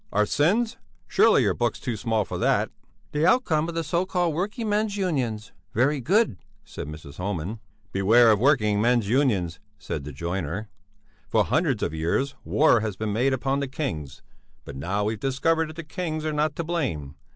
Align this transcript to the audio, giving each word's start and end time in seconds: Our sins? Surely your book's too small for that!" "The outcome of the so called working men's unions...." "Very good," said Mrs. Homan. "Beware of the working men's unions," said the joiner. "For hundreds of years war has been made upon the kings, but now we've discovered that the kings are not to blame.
Our 0.11 0.25
sins? 0.25 0.77
Surely 1.07 1.43
your 1.43 1.53
book's 1.53 1.79
too 1.79 1.95
small 1.95 2.25
for 2.25 2.39
that!" 2.39 2.71
"The 3.11 3.23
outcome 3.27 3.69
of 3.69 3.75
the 3.75 3.83
so 3.83 4.03
called 4.07 4.33
working 4.33 4.67
men's 4.67 4.97
unions...." 4.97 5.51
"Very 5.75 6.01
good," 6.01 6.37
said 6.65 6.87
Mrs. 6.87 7.17
Homan. 7.17 7.59
"Beware 7.91 8.31
of 8.31 8.39
the 8.39 8.43
working 8.43 8.81
men's 8.81 9.07
unions," 9.07 9.59
said 9.77 10.03
the 10.03 10.11
joiner. 10.11 10.69
"For 11.29 11.43
hundreds 11.43 11.83
of 11.83 11.93
years 11.93 12.33
war 12.43 12.79
has 12.79 12.95
been 12.95 13.13
made 13.13 13.31
upon 13.31 13.59
the 13.59 13.67
kings, 13.67 14.23
but 14.65 14.75
now 14.75 15.03
we've 15.03 15.19
discovered 15.19 15.69
that 15.69 15.75
the 15.75 15.83
kings 15.83 16.25
are 16.25 16.33
not 16.33 16.55
to 16.55 16.63
blame. 16.63 17.13